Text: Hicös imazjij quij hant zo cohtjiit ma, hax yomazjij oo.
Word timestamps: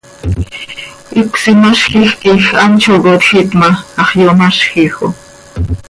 Hicös 1.13 1.43
imazjij 1.53 2.09
quij 2.19 2.41
hant 2.59 2.81
zo 2.83 2.91
cohtjiit 3.03 3.51
ma, 3.59 3.69
hax 3.97 4.11
yomazjij 4.21 4.91
oo. 5.05 5.11